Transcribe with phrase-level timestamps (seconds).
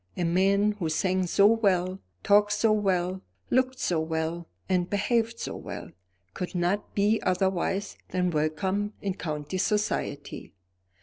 [0.17, 5.55] A man who sang so well, talked so well, looked so well, and behaved so
[5.55, 5.91] well,
[6.33, 10.53] could not be otherwise than welcome in county society.